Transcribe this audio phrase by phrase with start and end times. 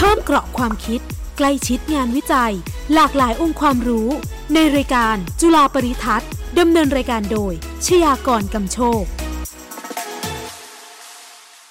[0.00, 1.00] เพิ่มเกราะความคิด
[1.36, 2.52] ใกล้ชิดงานวิจัย
[2.94, 4.08] หลากหลายองค์ความรู้
[4.54, 7.52] ในรายการจุฬาปริทัศน์ดำเนินรายการโดย
[7.86, 9.04] ชยากรกำโชค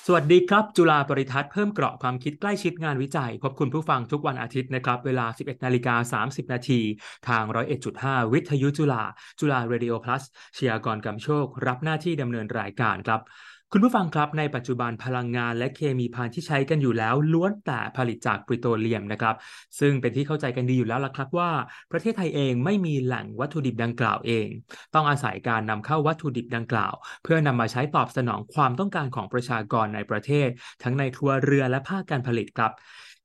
[0.05, 6.81] สวัสดีครับ จุฬาปริทัศน์เพิ่มเกราะความคิดใกล้ชิดงานวิจัย พบคุณผู้ฟังทุกวันอาทิตย์นะครับ เวลา 11นาฬิกา30 นาที
[7.27, 7.43] ทาง
[7.89, 9.03] 101.5 วิทยุจุฬา
[9.39, 10.23] จุฬาเรดิโอ plus
[10.57, 13.21] ชยากรกำโชค รับหน้าที่ดำเนินรายการครับ
[13.71, 19.35] คุณผู้ฟังครับในปัจจุบันพลังงานและเคมีภัณฑ์ที่ใช้กันอยู่แล้ว ล้วนแต่ผลิตจากปิโตรเลียมนะครับ
[19.79, 21.51] ซึ่งเป็นที่เข้าใจกันดีอยู่แล้วล่ะครับว่า
[21.91, 24.47] ประเทศไทยเองไม่มีแหล่งวัตถุดิบดังกล่าวเอง
[24.93, 30.47] ต้องอาศัยการนำเข้าวัตถุดิบดังกล่าว เพื่อนำมาใช้ตอบสนองความต้องการของประชากรในประเทศ
[30.83, 32.71] ทั้งในครัวเรือนและภาคการผลิตครับ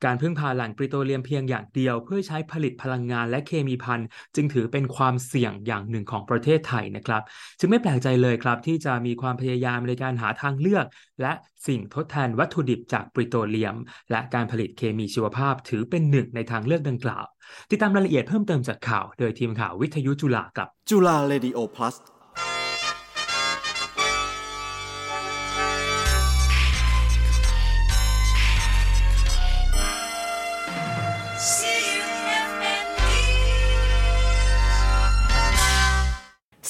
[0.04, 7.22] การพึ่งพาแหล่งปิโตรเลียมเพียงอย่างเดียว เพื่อใช้ผลิตพลังงานและเคมีภัณฑ์จึงถือเป็นความเสี่ยงอย่างหนึ่งของประเทศไทยนะครับ
[7.58, 10.86] จึงไม่แปลกใจเลยครับ ที่จะมีความพยายามในการหาทางเลือก
[11.20, 11.32] และ
[11.66, 13.76] สิ่งทดแทนวัตถุดิบจากปิโตรเลียม
[14.10, 17.24] และการผลิตเคมีชีวภาพถือเป็นหนึ่งในทางเลือกดังกล่าว
[17.70, 21.96] ติดตามรายละเอียดเพิ่มเติมจากข่าว โดยทีมข่าววิทยุจุฬากับจุฬาเรดิโอ plus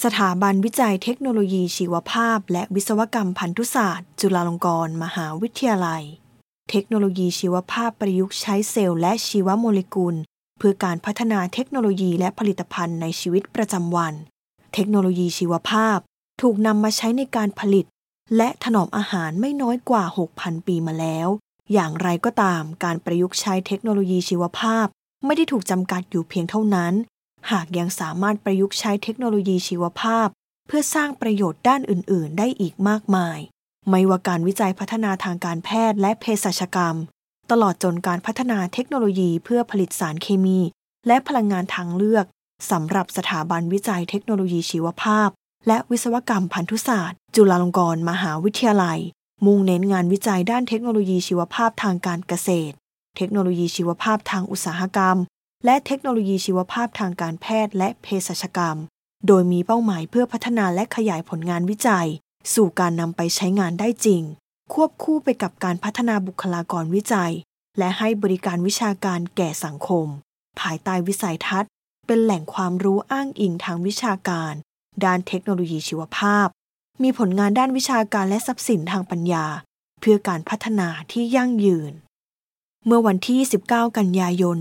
[0.04, 6.02] สถาบันวิจัยเทคโนโลยีชีวภาพ และวิศวกรรมพันธุศาสตร์ จุฬาลงกรณ์มหาวิทยาลัย
[6.70, 10.14] เทคโนโลยีชีวภาพประยุกต์ใช้เซลล์และชีวโมเลกุล
[10.58, 14.14] เพื่อการพัฒนาเทคโนโลยีและผลิตภัณฑ์ในชีวิตประจำวัน
[14.74, 15.98] เทคโนโลยีชีวภาพ
[16.42, 17.86] ถูกนำมาใช้ในการผลิต
[18.36, 20.04] และถนอมอาหารไม่น้อยกว่า
[20.36, 21.28] 6,000 ปีมาแล้ว
[21.72, 24.86] อย่างไรก็ตาม การประยุกต์ใช้เทคโนโลยีชีวภาพ
[25.26, 26.94] ไม่ได้ถูกจำกัดอยู่เพียงเท่านั้น
[27.50, 30.28] หากยังสามารถประยุกต์ใช้เทคโนโลยีชีวภาพ
[30.66, 33.38] เพื่อสร้างประโยชน์ด้านอื่น ๆ ได้อีกมากมาย
[33.90, 36.96] ไม่ว่าการวิจัยพัฒนาทางการแพทย์และเภสัชกรรม
[37.50, 40.58] ตลอดจนการพัฒนาเทคโนโลยีเพื่อผลิตสารเคมี
[41.06, 42.24] และพลังงานทางเลือก
[42.70, 45.28] สำหรับสถาบันวิจัยเทคโนโลยีชีวภาพ
[45.66, 48.98] และวิศวกรรมพันธุศาสตร์ จุฬาลงกรณ์มหาวิทยาลัย
[49.46, 52.74] มุ่งเน้นงานวิจัยด้านเทคโนโลยีชีวภาพทางการเกษตร
[53.16, 55.16] เทคโนโลยีชีวภาพทางอุตสาหกรรม
[55.64, 58.76] และเทคโนโลยีชีวภาพทางการแพทย์และเภสัชกรรม
[59.26, 62.08] โดยมีเป้าหมายเพื่อพัฒนาและขยายผลงานวิจัย
[62.54, 64.22] สู่การนำไปใช้งานได้จริง
[64.72, 67.32] ควบคู่ไปกับการพัฒนาบุคลากรวิจัย
[67.78, 70.06] และให้บริการวิชาการแก่สังคม
[70.60, 71.70] ภายใต้วิสัยทัศน์
[72.06, 74.52] เป็นแหล่งความรู้อ้างอิงทางวิชาการ
[75.04, 76.46] ด้านเทคโนโลยีชีวภาพ
[77.02, 79.46] มีผลงานด้านวิชาการและทรัพย์สินทางปัญญา
[80.00, 81.92] เพื่อการพัฒนาที่ยั่งยืน
[82.86, 84.56] เมื่อวันที่ 19 กันยายน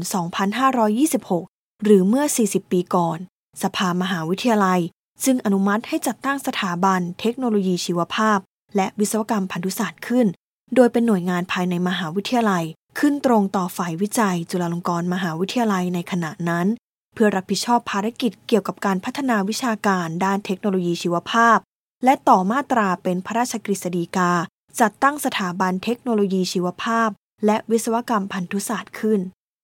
[1.09, 3.17] 2526 หรือเมื่อ 40 ปีก่อน
[3.63, 4.79] สภามหาวิทยาลัย
[5.23, 8.39] ซึ่งอนุมัติให้จัดตั้งสถาบันเทคโนโลยีชีวภาพ
[8.75, 10.27] และวิศวกรรมพันธุศาสตร์ขึ้น
[10.75, 12.63] โดยเป็นหน่วยงานภายในมหาวิทยาลัย
[12.99, 16.67] ขึ้นตรงต่อฝ่ายวิจัย จุฬาลงกรณ์มหาวิทยาลัยในขณะนั้น
[17.13, 21.57] เพื่อรับผิดชอบภารกิจเกี่ยวกับการพัฒนาวิชาการด้านเทคโนโลยีชีวภาพ
[22.05, 24.31] และต่อมาตราเป็นพระราชกฤษฎีกา
[24.79, 27.09] จัดตั้งสถาบันเทคโนโลยีชีวภาพ
[27.45, 29.19] และวิศวกรรมพันธุศาสตร์ขึ้น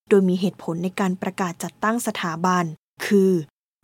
[0.09, 2.63] โดยมีเหตุผลในการประกาศจัดตั้งสถาบัน
[3.05, 3.31] คือ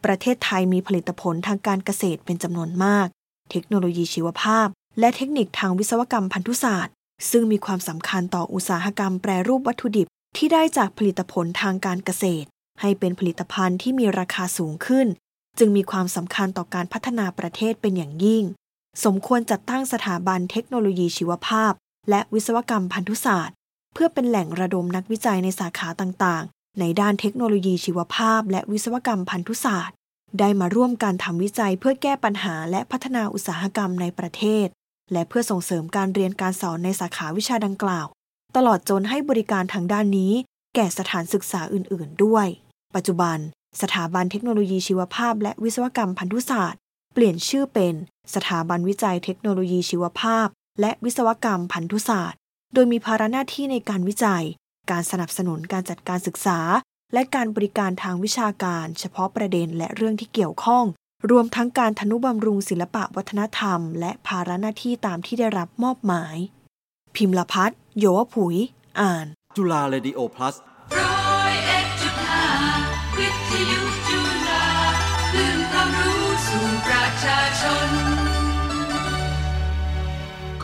[0.06, 3.08] ประเทศไทยมีผลิตผลทางการเกษตรเป็นจำนวนมาก
[3.52, 4.68] เทคโนโลยีชีวภาพ
[5.00, 6.94] และเทคนิคทางวิศวกรรมพันธุศาสตร์
[7.32, 12.48] ซึ่งมีความสำคัญต่ออุตสาหกรรมแปรรูปวัตถุดิบที่ได้จากผลิตผลทางการเกษตร
[12.82, 15.08] ให้เป็นผลิตภัณฑ์ที่มีราคาสูงขึ้น
[15.58, 18.44] จึงมีความสำคัญต่อการพัฒนาประเทศเป็นอย่างยิ่ง
[19.06, 21.74] สมควรจัดตั้งสถาบันเทคโนโลยีชีวภาพ
[22.10, 23.56] และวิศวกรรมพันธุศาสตร์
[23.94, 29.96] เพื่อเป็นแหล่งระดมนักวิจัยในสาขาต่างๆ ในด้านเทคโนโลยีชีวภาพ และวิศวกรรมพันธุศาสตร์
[30.40, 34.68] ได้มาร่วมการทำวิจัยเพื่อแก้ปัญหาและพัฒนาอุตสาหกรรมในประเทศ
[35.12, 38.08] และเพื่อส่งเสริมการเรียนการสอนในสาขาวิชาดังกล่าว
[38.56, 40.34] ตลอดจนให้บริการทางด้านนี้
[40.76, 42.48] แก่สถานศึกษาอื่น ๆ ด้วย
[42.96, 43.38] ปัจจุบัน
[43.82, 46.80] สถาบันเทคโนโลยีชีวภาพ และวิศวกรรมพันธุศาสตร์
[47.14, 47.94] เปลี่ยนชื่อเป็น
[48.36, 50.48] สถาบันวิจัยเทคโนโลยีชีวภาพ
[50.82, 52.40] และวิศวกรรมพันธุศาสตร์
[52.74, 54.44] โดยมีภาระหน้าที่ในการวิจัย
[54.92, 56.60] การสนับสนุนการจัดการศึกษา
[57.14, 60.86] และการบริการทางวิชาการ เฉพาะประเด็นและเรื่องที่เกี่ยวข้อง
[61.32, 66.36] รวมทั้งการทนุบำรุงศิลปะวัฒนธรรม และภาระหน้าที่ตามที่ได้รับมอบหมาย
[67.16, 68.56] พิมพ์ละพัฒน์โยวผุย
[69.00, 69.26] อ่าน
[69.58, 70.56] จุฬาเรดิโอ plus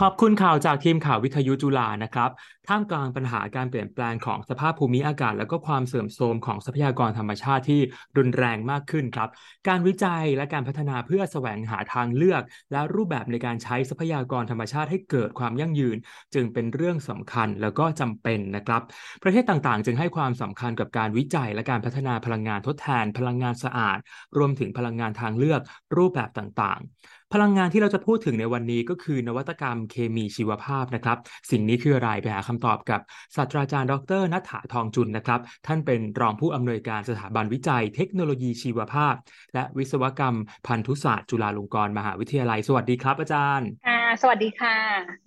[0.04, 2.32] ขอบคุณข่าวจากทีมข่าววิทยุจุฬานะครับ
[2.68, 7.82] ท่ามกลางปัญหาการเปลี่ยนแปลงของสภาพภูมิอากาศ และก็ความเสื่อมโทรมของทรัพยากรธรรมชาติที่
[8.18, 9.30] รุนแรงมากขึ้นครับ
[9.68, 12.42] การวิจัยและการพัฒนาเพื่อแสวงหาทางเลือก
[12.72, 15.98] และรูปแบบในการใช้ทรัพยากรธรรมชาติให้เกิดความยั่งยืน
[16.34, 18.82] จึงเป็นเรื่องสำคัญแล้วก็จำเป็นนะครับ
[19.24, 23.98] ประเทศต่างๆ จึงให้ความสำคัญกับการวิจัยและการพัฒนาพลังงานทดแทน พลังงานสะอาด
[24.38, 25.62] รวมถึงพลังงานทางเลือก
[25.98, 31.18] รูปแบบต่างๆ พลังงานที่เราจะพูดถึงในวันนี้ก็คือนวัตกรรมเคมีชีวภาพนะครับ
[31.52, 33.00] สิ่งนี้คืออะไรไปหาคำตอบกับ
[33.36, 39.14] ศาสตราจารย์ ดรนัฐฐาทองจุลนะครับ ท่านเป็นรองผู้อำนวยการสถาบันวิจัย เทคโนโลยีชีวภาพ
[39.54, 40.36] และวิศวกรรม
[40.68, 44.78] พันธุศาสตร์จุฬาลงกรณ์มหาวิทยาลัย สวัสดีครับ อาจารย์ค่ะสวัสดีค่ะ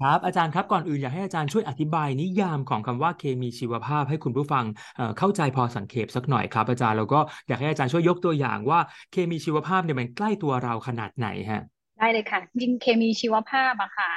[0.03, 4.65] ครับ อาจารย์ครับก่อนอื่นอยากให้อาจารย์ช่วยอธิบายนิยามของคำว่าเคมีชีวภาพให้คุณผู้ฟัง
[4.97, 8.81] เอ่อเข้าใจพอสังเขปสักหน่อยครับ อาจารย์แล้วก็อยากให้อาจารย์ช่วยยกตัวอย่างว่า
[9.13, 11.63] เคมีชีวภาพเนี่ยมันใกล้ตัวเราขนาดไหนฮะ
[12.03, 14.11] ได้เลยค่ะ จริงเคมีชีวภาพอะค่ะ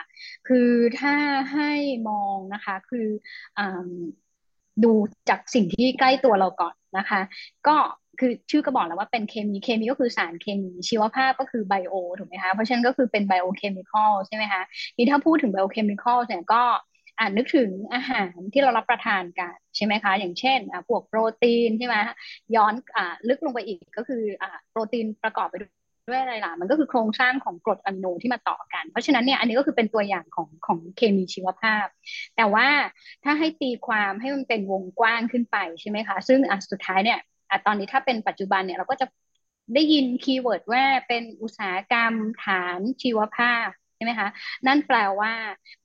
[0.47, 1.15] คือถ้า
[1.53, 1.71] ให้
[2.09, 3.07] มองนะคะ คือ
[3.57, 3.59] อ
[4.83, 4.91] ดู
[5.29, 7.21] จากสิ่งที่ใกล้ตัวเราก่อนนะคะ
[7.67, 7.75] ก็
[8.19, 14.61] คือชื่อก็บอกแล้วว่าเป็นเคมีเคมีก็คือสารเคมีชีวภาพก็คือ bio ถูกไหมคะ เพราะฉะนั้นก็คือเป็น biochemical ใช่ไหมคะ
[14.97, 16.63] นี่ถ้าพูดถึง biochemical เนี่ยก็
[17.19, 21.95] อ่านนึกถึงอาหารที่เรารับประทานกันใช่ไหมคะ อย่างเช่นพวกโปรตีนใช่ไหม
[22.55, 31.85] ย้อนอลึกลงไปอีกก็คืออโปรตีนประกอบไปด้วย ด้วยอะไรล่ะ มันก็คือโครงสร้างของกรดอะมิโนที่มาต่อกัน เพราะฉะนั้นเนี่ยอันนี้ก็คือเป็นตัวอย่างของของเคมีชีวภาพ
[32.37, 32.67] แต่ว่า
[33.23, 37.19] ถ้าให้ตีความให้มันเป็นวงกว้างขึ้นไปใช่ไหมคะ ซึ่งอะสุดท้ายเนี่ย
[37.49, 39.05] อตอนนี้ถ้าเป็นปัจจุบันเนี่ยเราก็จะ
[39.73, 42.13] ได้ยิน keyword ว่าเป็นอุตสาหกรรม
[42.45, 44.29] ฐานชีวภาพใช่ไหมคะ
[44.67, 45.33] นั่นแปลว่า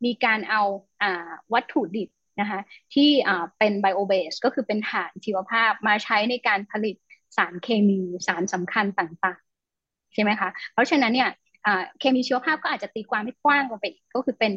[0.05, 0.63] มีการเอา
[1.03, 1.05] อ
[1.53, 2.09] วัตถุดิบ
[2.41, 2.61] นะคะ
[2.95, 3.11] ที่
[3.59, 6.97] เป็น bio-based ก็คือเป็นฐานชีวภาพมาใช้ในการผลิต
[7.37, 9.50] สารเคมีสารสำคัญต่างๆ
[10.15, 11.31] ใช่ไหมคะ เพราะฉะนั้นเนี่ย
[11.99, 14.53] เคมีชีวภาพก็อาจจะตีความให้กว้างลงไปก็คือเป็น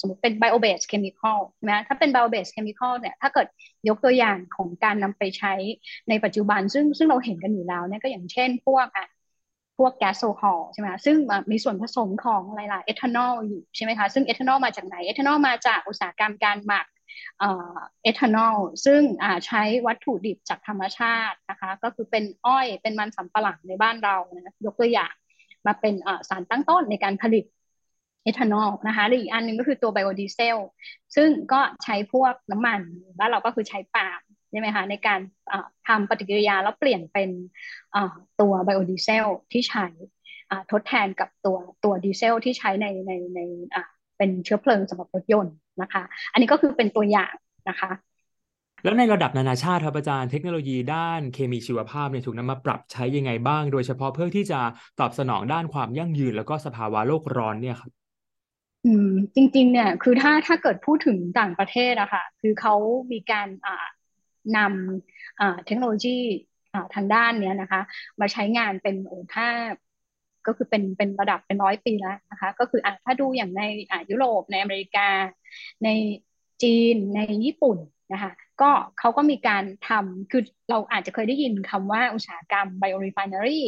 [0.00, 3.46] สมมติเป็น bio based chemical ใช่ไหมถ้าเป็น bio based chemical เนี่ยถ้าเกิด
[3.88, 5.52] ยกตัวอย่างของการนำไปใช้
[6.08, 9.06] ในปัจจุบัน ซึ่งซึ่งเราเห็นกันอยู่แล้วเนี่ยก็อย่างเช่นพวกอะ
[9.78, 11.16] พวกแก๊สโซฮอลใช่ไหมซึ่ง
[11.50, 16.86] มีส่วนผสมของอะไรล่ะเอทานอลอยู่ใช่ไหมคะ ซึ่งเอทานอลมาจากไหน เอทานอลมาจากอุตสาหกรรมการหมัก
[17.38, 19.00] เอทานอลซึ่ง
[19.46, 25.12] ใช้วัตถุดิบจากธรรมชาตินะคะก็คือเป็นอ้อยเป็นมันสำปะหลังในบ้านเรานะยกตัวอย่าง
[25.66, 25.94] มาเป็น
[26.28, 27.44] สารตั้งต้นในการผลิต
[28.24, 30.58] เอทานอลนะคะหรืออีกอันหนึ่งก็คือตัวไบโอดีเซล
[31.16, 32.80] ซึ่งก็ใช้พวกน้ำมัน
[33.18, 34.20] บ้านเราก็คือใช้ปาล์ม
[34.50, 35.20] ใช่ไหมคะในการ
[35.88, 37.30] ทำปฏิกิริยาแล้วเปลี่ยนเป็น
[38.40, 39.86] ตัวไบโอดีเซลที่ใช้
[40.70, 43.40] ทดแทนกับตัวตัวดีเซลที่ใช้ในในใน
[44.16, 46.02] เป็นเชื้อเพลิงสำหรับรถยนต์ นะคะ
[46.32, 47.34] อันนี้ก็คือเป็นตัวอย่าง
[47.68, 47.90] นะคะ
[48.82, 54.60] แล้วในระดับนานาชาติครับอาจารย์เทคโนโลยีด้านเคมีชีวภาพเนี่ยถูกนำมาปรับใช้ยังไงบ้าง โดยเฉพาะเพื่อที่จะ
[55.00, 57.92] ตอบสนองด้านความยั่งยืน แล้วก็สภาวะโลกร้อนเนี่ยครับ
[58.84, 62.74] อืมจริง ๆ เนี่ยคือถ้าถ้าเกิดพูดถึงต่างประเทศอะค่ะคือเขา
[63.12, 63.72] มีการอ่า
[64.56, 66.08] นำอ่าเทคโนโลยี
[66.72, 67.80] อ่าทางด้านเนี้ยนะคะ
[68.20, 69.46] มาใช้งานเป็นโอ้ถ้า
[70.46, 75.08] ก็คือเป็นเป็นระดับเป็นร้อยปีแล้วนะคะ ก็คืออ่าถ้าดูอย่างในอ่ายุโรปในอเมริกา
[75.84, 75.88] ใน
[76.62, 77.78] จีนในญี่ปุ่น
[78.12, 83.62] นะคะก็เขาก็มีการทำคือเราอาจจะเคยได้ยินคำว่าอุตสาหกรรม biorefinery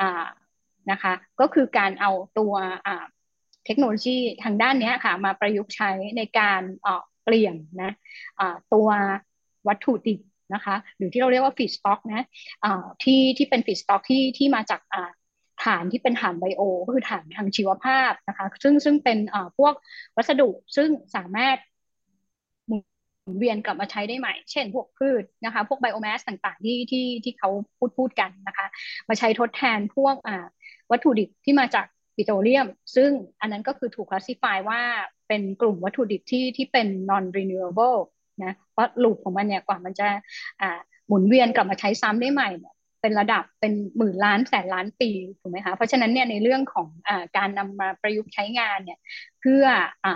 [0.00, 0.26] อ่า
[0.90, 2.54] นะคะก็คือการเอาตัว
[2.86, 3.04] อ่า
[3.66, 6.62] เทคโนโลยีทางด้านนี้ค่ะมาประยุกต์ใช้ในการ
[7.24, 7.92] เปลี่ยนนะ
[8.74, 8.88] ตัว
[9.68, 10.20] วัตถุดิบ
[10.54, 12.24] นะคะหรือที่เราเรียกว่า feedstock นะ
[13.02, 19.18] ที่ที่เป็น feedstock ที่ที่มาจากฐานที่เป็นฐาน bio ก็คือฐานทางชีวภาพนะคะ ซึ่งซึ่งเป็น
[19.58, 19.74] พวก
[20.16, 21.56] วัสดุซึ่งสามารถ
[22.68, 28.66] หมุนเวียนกลับมาใช้ได้ใหม่ เช่น พวกพืชนะคะ พวกไบโอแมสต่างๆ ที่ที่ที่เขาพูดพูดกันนะคะ
[29.08, 30.14] มาใช้ทดแทนพวก
[30.90, 32.66] วัตถุดิบที่มาจากปิโตรเลียม
[32.96, 34.80] ซึ่งอันนั้นก็คือถูกคลาสสิฟายว่า
[35.28, 37.98] เป็นกลุ่มวัตถุดิบที่ที่เป็น non renewable
[38.44, 40.08] นะเพราะลูปของมันเนี่ยกว่ามันจะ
[41.06, 42.48] หมุนเวียนกลับมาใช้ซ้ำได้ใหม่
[43.00, 48.98] เป็นระดับเป็นหมื่นล้านแสนล้านปีถูกไหมคะเพราะฉะนั้นเนี่ยในเรื่องของอการนำมาประยุกต์ใช้งานเนี่ย
[49.40, 49.64] เพื่อ
[50.04, 50.06] อ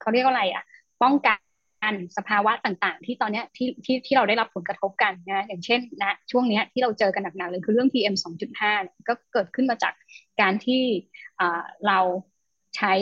[0.00, 0.64] เขาเรียกว่าอะไรอะ
[1.02, 9.94] ป้องกันสภาวะต่างๆ ที่ตอนนี้ที่ที่ที่เราได้รับผลกระทบกันนะอย่างเช่นนะช่วงนี้ที่เราเจอกันหนักๆเลยคือเรื่อง PM 2.5 ก็เกิดขึ้นมาจาก
[10.40, 10.82] การที่
[11.86, 11.98] เรา
[12.76, 12.92] ใช้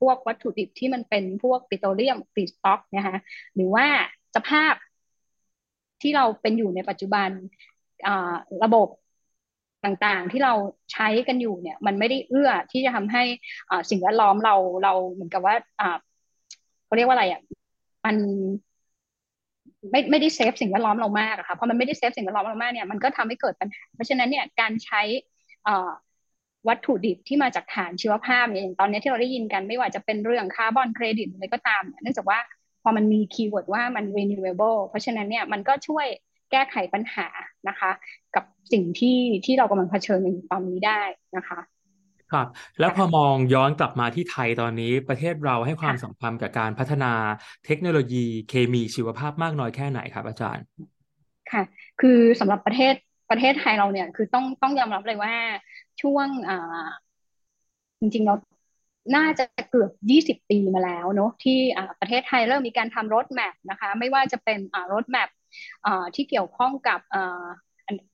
[0.00, 3.16] พวกวัตถุดิบที่มันเป็นพวกปิโตรเลียมฟีดสต็อกนะคะ
[3.54, 3.86] หรือว่า
[4.36, 4.74] สภาพ
[6.02, 7.30] ที่เราเป็นอยู่ในปัจจุบัน
[8.64, 8.88] ระบบ
[9.84, 10.52] ต่างๆที่เรา
[10.92, 13.22] ใช้กันอยู่เนี่ย มันไม่ได้เอื้อที่จะทำให้
[13.90, 15.54] สิ่งแวดล้อมเราเราเหมือนกับว่า
[16.84, 17.40] เขาเรียกว่าอะไรอะ
[18.04, 18.16] มัน
[19.90, 25.02] ไม่ไม่ได้ save สิ่งแวดล้อมเรามากอะค่ะพอมันไม่ได้ save สิ่งแวดล้อมเรามากเนี่ยมันก็ทำให้เกิดปัญหา เพราะฉะนั้นเนี่ยการใช้
[26.68, 32.38] วัตถุดิบที่มาจากฐานชีวภาพเนี่ยอย่างตอนนี้ที่เราได้ยินกันไม่ว่าจะเป็นเรื่องคาร์บอนเครดิตอะไรก็ตามเนื่องจากว่า
[32.82, 36.06] พอมันมี keyword ว่ามัน renewable เพราะฉะนั้นเนี่ยมันก็ช่วย
[36.54, 37.28] แก้ไขปัญหา
[37.68, 37.90] นะคะ
[38.34, 41.00] กับสิ่งที่ที่เรากำลังเผชิญอยู่ตอนนี้ได้
[41.36, 41.60] นะคะ
[42.32, 42.46] ครับ
[42.80, 47.12] แล้วพอมองย้อนกลับมาที่ไทยตอนนี้ประเทศเราให้ความค่ะสำคัญกับการพัฒนา
[47.66, 50.64] เทคโนโลยีเคมีชีวภาพมากน้อยแค่ไหนครับอาจารย์
[51.52, 51.62] ค่ะ
[52.00, 52.94] คือสำหรับประเทศ
[53.30, 55.34] ประเทศไทยเราเนี่ยคือต้องต้องยอมรับเลยว่า
[56.02, 56.86] ช่วงอ่า
[58.00, 58.34] จริงๆเรา
[59.16, 59.90] น่าจะเกือบ
[60.38, 65.43] 20 ปีมาแล้วเนอะที่อ่าประเทศไทยเริ่มมีการทำรถแมพนะคะ ไม่ว่าจะเป็นอ่ารถแมพอ่า
[66.14, 67.16] ที่เกี่ยวข้องกับอ,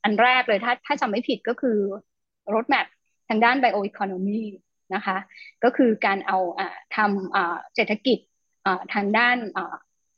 [0.05, 1.79] อันแรกเลยถ้าถ้าจำไม่ผิดก็คือ
[2.55, 2.87] รถแมพ
[3.29, 4.43] ทางด้าน bioeconomy
[4.95, 5.17] นะคะ
[5.65, 6.61] ก็คือการเอาอ
[6.97, 8.19] ทำเศรษฐกิจ
[8.95, 9.37] ทางด้าน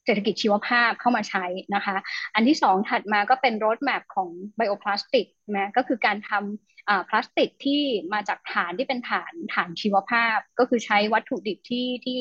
[0.04, 1.96] เศรษฐกิจชีวภาพเข้ามาใช้นะคะ
[2.34, 5.26] อันที่สองถัดมาก็เป็นรถแมพของไบโอพลาสติก
[5.56, 12.20] นะก็คือการทำพลาสติกที่มาจากฐานที่เป็นฐานฐานชีวภาพ ก็คือใช้วัตถุดิบที่ที่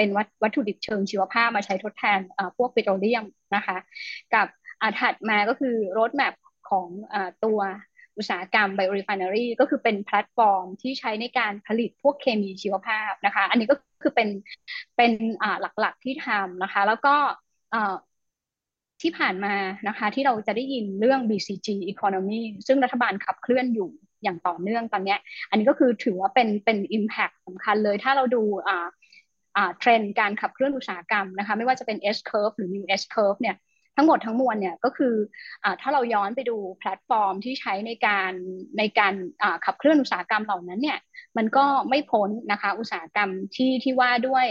[0.00, 2.20] เป็นวัตถุดิบเชิงชีวภาพมาใช้ทดแทน
[2.56, 3.76] พวกปิโตรเลียมนะคะ
[4.34, 4.46] กับ
[5.00, 6.34] ถัดมาก็คือ roadmap
[6.70, 7.14] ของอ
[7.44, 7.58] ตัว
[8.16, 14.28] อุตสาหกรรม biorefinery ก็คือเป็นแพลตฟอร์มที่ใช้ในการผลิตพวกเคมีชีวภาพนะคะ อันนี้ก็คือเป็น
[14.96, 15.12] เป็น
[15.80, 17.14] หลักๆที่ทำนะคะ แล้วก็
[19.02, 19.54] ที่ผ่านมา
[19.88, 23.90] นะคะ ที่เราจะได้ยินเรื่อง BCG economy ซึ่งรัฐบาลขับเคลื่อนอยู่
[24.22, 25.16] อย่างต่อเนื่องตอนนี้
[25.50, 28.88] อันนี้ก็คือถือว่าเป็นเป็น impact สำคัญเลย ถ้าเราดูอ่าอ่า
[29.78, 33.56] เทรนด์การขับเคลื่อนอุตสาหกรรมนะคะไม่ว่าจะเป็น S curve หรือ New S curve เนี่ย
[33.96, 35.14] ทั้งหมดทั้งมวลเนี่ยก็คือ
[35.64, 38.32] อถ้าเราย้อนไปดูแพลตฟอร์มที่ใช้ในการ
[38.78, 39.14] ในการ
[39.64, 40.98] ขับเคลื่อนอุตสาหกรรมเหล่านั้นเนี่ย
[41.36, 44.46] มันก็ไม่พ้นนะคะอุตสาหกรรมที่ที่ว่าด้วย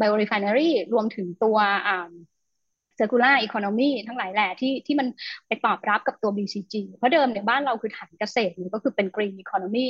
[0.00, 1.58] biorefinery รวมถึงตัว
[2.98, 5.08] circular economy ทั้งหลายแหล่ที่ที่มัน
[5.46, 9.86] ไปตอบรับกับตัว BCG เพราะเดิมเนี่ยบ้านเราคือฐานเกษตรก็คือเป็น green economy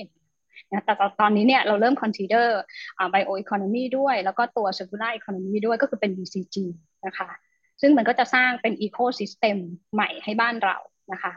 [0.72, 2.48] นะแต่ตอนนี้เนี่ยเราเริ่ม consider
[2.98, 6.56] อ่า bio economy ด้วย แล้วก็ตัว circular economy ด้วยก็คือเป็น BCG
[7.06, 7.28] นะคะ
[7.80, 9.56] ซึ่งมันก็จะสร้างเป็น ecosystem
[9.94, 10.76] ใหม่ให้บ้านเรา
[11.12, 11.32] นะคะ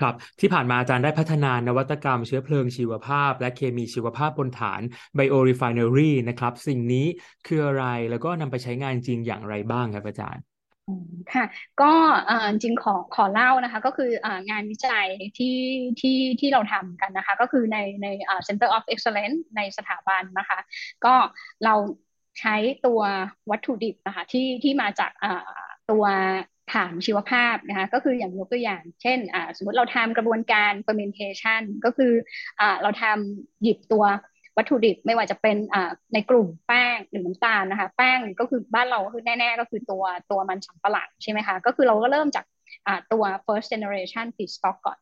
[0.00, 4.80] ครับที่ผ่านมาอาจารย์ได้พัฒนานวัตกรรมเชื้อเพลิงชีวภาพ และเคมีชีวภาพบนฐาน
[5.18, 7.06] biorefinery นะครับ สิ่งนี้
[7.46, 10.42] คืออะไรแล้วก็นำไปใช้งานจริงอย่างไรบ้างครับอาจารย์
[11.34, 11.44] ค่ะ
[11.80, 11.92] ก็
[12.50, 14.10] จริงขอขอเล่านะคะ ก็คือ
[14.50, 15.06] งานวิจัย
[15.38, 15.56] ที่
[16.00, 20.58] ที่ที่เราทำกันนะคะ ก็คือในในอ่า Center of Excellence ในสถาบันนะคะ
[21.04, 21.14] ก็
[21.64, 21.74] เรา
[22.40, 22.56] ใช้
[22.86, 23.00] ตัว
[23.50, 25.10] วัตถุดิบนะคะที่ที่มาจาก
[25.90, 26.04] ตัว
[26.72, 29.18] ฐานชีวภาพนะคะก็คืออย่างยกตัวอย่าง เช่น
[29.56, 32.12] สมมติเราทำกระบวนการ fermentation ก็คือ
[32.60, 34.04] อเราทำหยิบตัว
[34.56, 35.56] วัตถุดิบไม่ว่าจะเป็น
[36.14, 42.44] ในกลุ่มแป้งหรือน้ำตาลนะคะ แป้งก็คือบ้านเราก็คือแน่ๆ ก็คือตัวตัวมันสำปะหลังใช่ไหมคะ ก็คือเราก็เริ่มจาก
[43.12, 44.98] ตัว first generation feedstock ก่อน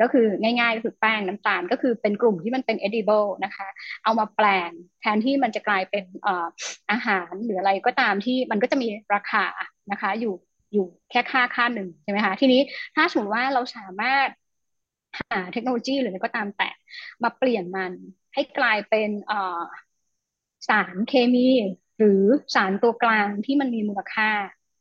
[0.00, 3.68] ก็คือง่ายๆก็คือแป้งน้ำตาลก็คือเป็นกลุ่มที่มันเป็น edible นะคะ
[4.04, 6.46] เอามาแปลงแทนที่มันจะกลายเป็นอา
[6.90, 9.44] อาหารหรืออะไรก็ตามที่มันก็จะมีราคา
[9.92, 10.34] นะคะอยู่
[10.72, 12.60] อยู่แค่ค่าค่าหนึ่งใช่ไหมคะทีนี้
[12.94, 14.28] ถ้าสมมติว่าเราสามารถ
[15.20, 16.70] หาเทคโนโลยีหรืออะไรก็ตามแต่
[17.22, 17.92] มาเปลี่ยนมัน
[18.34, 19.10] ให้กลายเป็น
[20.68, 21.48] สารเคมี
[21.98, 22.22] หรือ
[22.54, 24.30] สารตัวกลางที่มันมีมูลค่า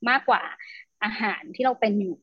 [0.10, 0.42] มากกว่า
[1.04, 2.16] อาหารที่เราเป็นอยู่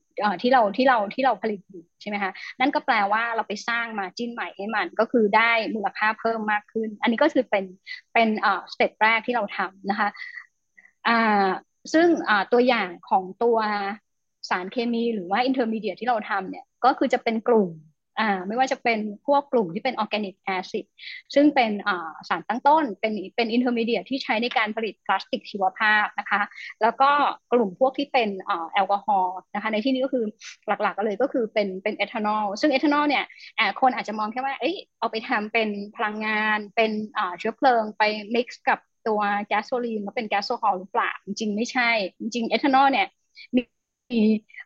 [0.42, 7.64] ที่เราที่เราที่เราผลิตอยู่ใช่ไหมคะนั่นก็แปลว่าเราไปสร้าง margin ใหม่ให้มันก็คือได้มูลค่าเพิ่มมากขึ้น อันนี้ก็คือเป็น
[8.12, 10.08] เป็นเอ่อ step แรกที่เราทำนะคะ
[11.08, 11.48] อ่า
[11.92, 13.58] ซึ่งอ่าตัวอย่างของตัว
[14.50, 17.70] สารเคมีหรือว่า intermediate ที่เราทำเนี่ยก็คือจะเป็นกลุ่ม
[18.18, 20.84] อ่าไม่ว่าจะเป็นพวกกลุ่มที่เป็น organic acid
[21.34, 26.40] ซึ่งเป็นอ่าสารตั้งต้น เป็นเป็น intermediate ที่ใช้ในการผลิตพลาสติกชีวภาพนะคะ
[26.82, 27.10] แล้วก็
[27.52, 30.24] กลุ่มพวกที่เป็นอ่าแอลกอฮอล์นะคะ ในที่นี้ก็คือ
[30.66, 33.24] หลักๆก็เลยก็คือเป็นเป็นเอทานอลซึ่งเอทานอลเนี่ย
[33.58, 38.02] อ่าคนอาจจะมองแค่ว่าเอ้ยเอาไปทำเป็นพลังงาน เป็นอ่าเชื้อเพลิงไป
[38.34, 38.78] mix กับ
[39.08, 41.90] ตัวแก๊สโซลีนมาเป็นแก๊สโซฮอลหรือเปล่าจริงไม่ใช่
[42.20, 43.06] จริงเอทานอลเนี่ย
[43.56, 43.62] มี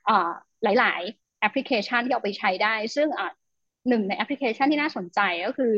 [0.09, 0.31] อ่า
[0.63, 1.03] หลาย
[1.41, 3.33] แอปพลิเคชันที่เอาไปใช้ได้ ซึ่งอ่า
[3.89, 5.73] หนึ่งในแอปพลิเคชันที่น่าสนใจก็คือ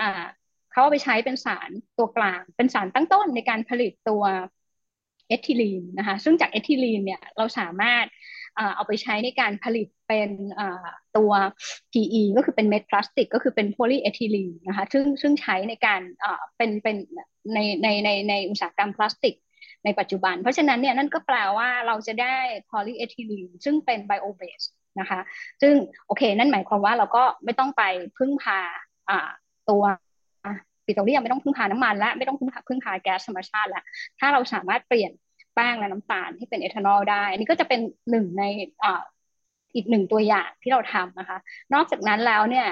[0.00, 0.08] อ่
[0.70, 4.22] เขาเอาไปใช้เป็นสารตัวกลาง เป็นสารตั้งต้นในการผลิตตัว
[5.28, 8.06] เอทิลีนนะคะซึ่งจากเอทิลีนเนี่ยเราสามารถ
[8.76, 10.30] เอาไปใช้ในการผลิตเป็น
[11.16, 11.32] ตัว
[11.92, 16.00] PE ก็คือเป็นเม็ดพลาสติก ก็คือเป็นโพลีเอทิลีนนะคะซึ่งซึ่งใช้ในการ
[16.56, 16.96] เป็นเป็น
[17.54, 19.34] ในในในในอุตสาหกรรมพลาสติก
[19.84, 24.62] ในปัจจุบัน เพราะฉะนั้นเนี่ยนั่นก็แปลว่าเราจะได้โพลีเอทิลีนซึ่งเป็น bio-based
[25.00, 25.20] นะคะ
[25.62, 25.74] ซึ่ง
[26.06, 27.82] โอเค นั่นหมายความว่าเราก็ไม่ต้องไป
[28.18, 28.58] พึ่งพา
[29.70, 29.82] ตัว
[30.86, 33.84] ปิโตรเลียมไม่ต้องพึ่งพาน้ำมันและไม่ต้องพึ่งพาพึ่งพาแก๊สธรรมชาติแล้ว
[34.18, 35.12] ถ้าเราสามารถเปลี่ยน
[35.54, 37.80] แป้งและน้ำตาลให้เป็นเอทานอลได้ อันนี้ก็จะเป็น
[38.10, 38.42] หนึ่งใน
[39.74, 41.38] อีกหนึ่งตัวอย่างที่เราทำนะคะ
[41.74, 42.68] นอกจากนั้นแล้วเนี่ย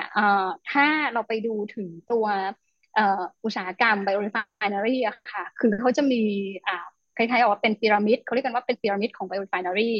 [0.71, 2.27] ถ้าเราไปดูถึงตัว
[3.45, 6.23] อุตสาหกรรม biorefinery อะค่ะ คือเขาจะมี
[7.17, 9.93] คล้ายๆว่าเป็นพีระมิดเขาเรียกกันว่าเป็นพีระมิดของ biorefinery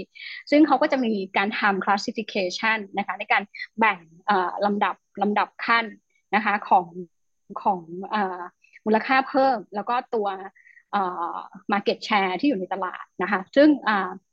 [0.51, 3.43] ซึ่งเขาก็จะมีการทำ classification นะคะในการ
[3.79, 3.99] แบ่ง
[4.65, 5.85] ลำดับลำดับขั้น
[6.35, 6.87] นะคะของ
[7.63, 7.81] ของ
[8.85, 10.29] มูลค่าเพิ่มแล้วก็ตัว
[11.73, 13.69] market share ที่อยู่ในตลาดนะคะซึ่ง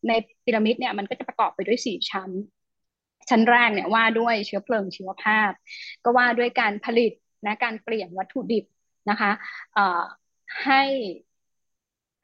[0.07, 0.11] ใน
[0.43, 2.29] พีระมิดเนี่ยมันก็จะประกอบไปด้วย 4 ชั้น
[3.29, 5.51] ชั้นแรกเนี่ยว่าด้วยเชื้อเพลิงชีวภาพ
[6.03, 7.11] ก็ว่าด้วยการผลิต
[7.45, 8.65] นะการเปลี่ยนวัตถุดิบ
[9.09, 9.31] นะคะ
[10.65, 10.83] ให้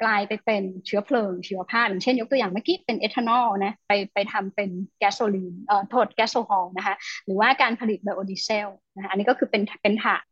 [0.03, 4.69] กลายไปเป็นเชื้อเพลิงชีวภาพอย่างเช่นยกตัวอย่างเมื่อกี้เป็นเอทานอลนะไปไปทำเป็น
[4.99, 6.95] แก๊สโซลีนเอ่อโทษแก๊สโซฮอลนะคะ
[7.25, 10.23] หรือว่าการผลิตไบโอดีเซลนะคะอันนี้ก็คือเป็นเป็นฐาน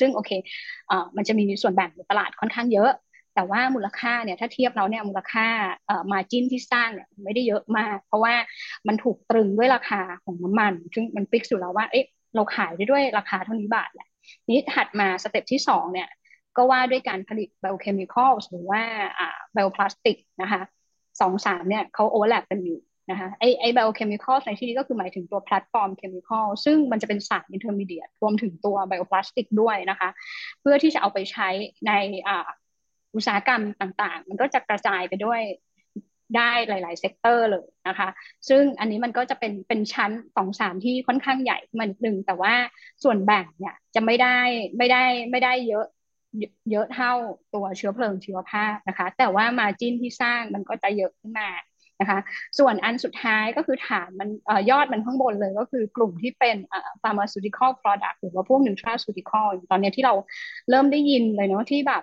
[0.00, 0.30] ซึ่งโอเค
[0.88, 2.92] เอ่อมันจะมีส่วนแบ่งในตลาดค่อนข้างเยอะ
[3.34, 5.46] แต่ว่ามูลค่าเนี่ยถ้าเทียบแล้วเนี่ยมูลค่า
[5.86, 8.34] เอ่อ margin ที่สร้างเนี่ยไม่ได้เยอะมาก เพราะว่า
[8.86, 14.08] มันถูกตรึงด้วยราคาของน้ำมัน ซึ่งมัน fix อยู่แล้วว่าเอ๊ะเราขายได้ด้วยราคาเท่านี้บาทแหละ
[14.50, 16.08] นี้ถัดมา step ที่สองเนี่ย
[16.56, 18.82] ก็ว่าด้วยการผลิต biochemical หรือว่า
[19.52, 20.60] bioplastic นะคะ
[21.20, 22.78] สองสามเนี่ยเขา overlap กันอยู่
[23.10, 30.08] นะคะไอไอ biochemical ในที่นี้ก็คือหมายถึงตัว platform chemical ซึ่งมันจะเป็นสาร intermediate รวมถึงตัว bioplastic ด้วยนะคะ
[30.60, 31.48] เพื่อที่จะเอาไปใช้
[31.86, 31.92] ใน
[32.28, 32.48] อ่า
[33.14, 35.40] อุตสาหกรรมต่างๆ มันก็จะกระจายไปด้วย
[36.36, 38.08] ได้หลายๆ sector เลยนะคะ
[38.48, 42.54] ซึ่งอันนี้มันก็จะเป็นเป็นชั้นสองสามที่ค่อนข้างใหญ่มันหนึ่งแต่ว่า
[43.02, 44.38] ส่วนแบ่งเนี่ยจะไม่ได้
[44.78, 45.86] ไม่ได้ไม่ได้เยอะ
[46.70, 47.12] เยอะเท่า
[47.54, 51.50] ตัวเชื้อเพลิงชีวภาพนะคะ แต่ว่า margin ที่สร้างมันก็จะเยอะขึ้นมา
[52.00, 52.18] นะคะ
[52.58, 54.28] ส่วนอันสุดท้ายก็คือฐานมัน
[54.70, 56.56] ยอดมันข้างบนเลยก็คือกลุ่มที่เป็น
[57.02, 60.14] pharmaceutical product หรือว่าพวก nutraceutical ตอนนี้ที่เรา
[60.70, 62.02] เริ่มได้ยินเลยเนาะที่แบบ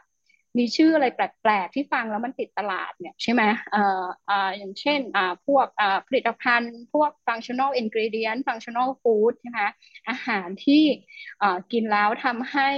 [0.60, 9.62] มีชื่ออะไรแปลกๆที่ฟังแล้วมันติดตลาดเนี่ยใช่ไหมเอ่ออ่าอย่างเช่นอ่าพวกอ่าผลิตภัณฑ์ พวก functional ingredient functional food ใช่ไหม
[10.10, 10.84] อาหารที่
[11.42, 12.70] อ่ากินแล้วทำให้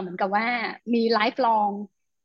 [0.00, 0.46] เหมือนกับว่า
[0.94, 1.70] มี lifelong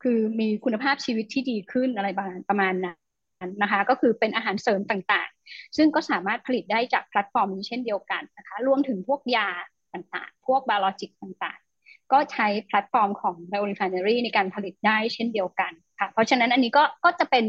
[0.04, 9.50] คือมีคุณภาพชีวิตที่ดีขึ้นอะไรประมาณประมาณนั้นนะคะ ก็คือเป็นอาหารเสริมต่างๆ ซึ่งก็สามารถผลิตได้จากแพลตฟอร์มนี้เช่นเดียวกันนะคะ รวมถึงพวกยา
[9.94, 17.46] ต่างๆ พวก biologic ต่างๆ ก็ใช้แพลตฟอร์มของ Biorefinery ในการผลิตได้เช่นเดียวกันค่ะ เพราะฉะนั้นอันนี้ก็ก็จะเป็น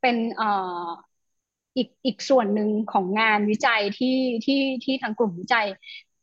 [0.00, 0.48] เป็นเอ่
[0.86, 0.88] อ
[1.76, 5.66] อีกอีกส่วนหนึ่งของงานวิจัยที่ที่ที่ทางกลุ่มวิจัย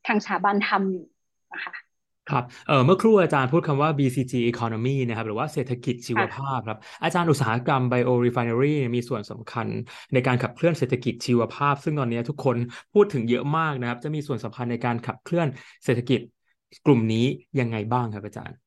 [0.07, 1.05] ทางสถาบันทำอยู่
[1.53, 1.73] นะคะ
[2.31, 9.67] ครับเออเมื่อครู่อาจารย์พูดคำว่า BCG economy นะครับหรือว่าเศรษฐกิจชีวภาพครับอาจารย์อุตสาหกรรม biorefinery มีส่วนสำคัญ
[10.13, 12.57] ในการขับเคลื่อนเศรษฐกิจชีวภาพ ซึ่งตอนนี้ทุกคน
[12.93, 15.47] พูดถึงเยอะมากนะครับ จะมีส่วนสำคัญในการขับเคลื่อน
[15.85, 16.19] เศรษฐกิจ
[16.85, 17.25] กลุ่มนี้
[17.59, 18.57] ยังไงบ้างครับอาจารย์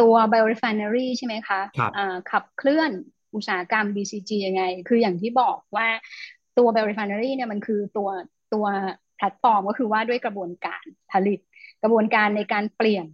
[0.00, 1.92] ตัว bio refinery ใช่ไหมคะครับ
[2.30, 2.90] ขับเคลื่อน
[3.34, 5.88] อุตสาหกรรม BCG ยังไง คืออย่างที่บอกว่า
[6.58, 8.08] ตัว bio refinery เนี่ยมันคือตัว
[8.54, 8.66] ตัว
[9.16, 11.38] แพลตฟอร์มก็คือว่าด้วยกระบวนการผลิต
[11.82, 13.06] กระบวนการในการเปลี่ยน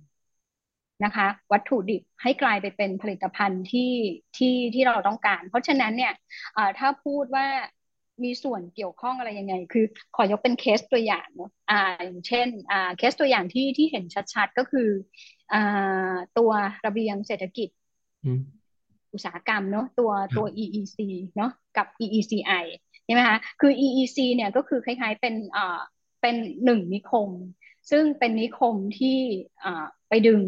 [1.05, 3.93] นะคะ วัตถุดิบให้กลายไปเป็นผลิตภัณฑ์ที่
[4.37, 6.13] ที่ที่เราต้องการ เพราะฉะนั้นเนี่ย
[6.79, 7.47] ถ้าพูดว่า
[8.25, 9.85] มีส่วนเกี่ยวข้องอะไรยังไง คือ
[10.17, 14.89] ขอยกเป็นเคสตัวอย่างเนาะอ่าอย่างเช่นอ่าเคสตัวอย่างที่ที่เห็นชัดๆ ก็คือ
[15.53, 16.51] อ่าตัว
[16.87, 17.69] ระเบียงเศรษฐกิจ
[19.13, 20.99] อุตสาหกรรมเนาะตัวตัว EEC
[21.37, 22.65] เนาะกับ EECI
[23.05, 25.81] ใช่ไหมคะคือ EEC เนี่ยก็คือคล้ายๆเป็นอ่า
[26.21, 27.31] เป็นหนึ่งนิคม
[27.91, 29.19] ซึ่งเป็นนิคมที่
[30.09, 30.41] ไปดึง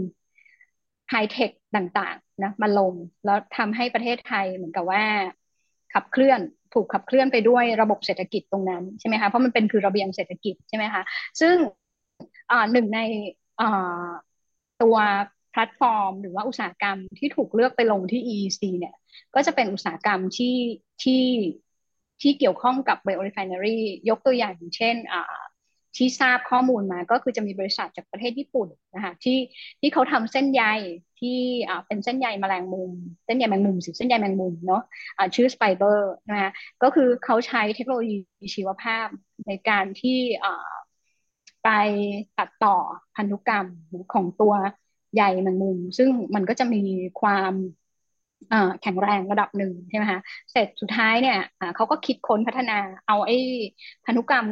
[1.10, 2.94] ไฮเทคต่างๆนะมาลง
[3.24, 5.04] แล้วทำให้ประเทศไทยเหมือนกับว่า
[5.94, 6.40] ขับเคลื่อน
[6.74, 11.02] ถูกขับเคลื่อนไปด้วยระบบเศรษฐกิจตรงนั้นใช่ไหมคะเพราะมันเป็นคือระเบียงเศรษฐกิจใช่ไหมคะ
[11.40, 11.54] ซึ่ง
[12.72, 13.00] หนึ่งใน
[14.82, 14.96] ตัว
[15.52, 18.94] แพลตฟอร์ม หรือว่าอุตสาหกรรมที่ถูกเลือกไปลงที่ EEC เนี่ย
[19.34, 20.56] ก็จะเป็นอุตสาหกรรมที่
[21.02, 21.24] ที่
[22.22, 24.96] ที่เกี่ยวข้องกับ biorefinery ยกตัวอย่างเช่น
[25.96, 29.38] ที่ทราบข้อมูลมาก็คือจะมีบริษัทจากประเทศญี่ปุ่นนะคะที่
[29.80, 30.64] ที่เขาทำเส้นใย
[31.20, 31.38] ที่
[31.86, 32.92] เป็นเส้นใยแมลงมุม
[33.26, 34.82] เส้นใยแมงมุมสิเส้นใยแมงมุมเนาะ
[35.34, 36.50] ชื่อสไปเบอร์นะคะ
[36.82, 38.16] ก็คือเขาใช้เทคโนโลยี
[38.54, 39.06] ชีวภาพ
[39.46, 40.18] ในการที่
[41.64, 41.68] ไป
[42.38, 42.76] ตัดต่อ
[43.16, 43.66] พันธุกรรม
[44.12, 44.54] ของตัว
[45.16, 46.82] ใยแมงมุม ซึ่งมันก็จะมี
[47.20, 47.52] ความ
[48.82, 50.20] แข็งแรงระดับหนึ่งใช่ไหมคะ
[50.52, 51.38] เสร็จสุดท้ายเนี่ย
[51.76, 53.36] เขาก็คิดค้นพัฒนาเอาไอ้
[54.06, 54.46] พันธุกรรม